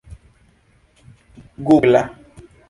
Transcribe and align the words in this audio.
gugla 1.65 2.01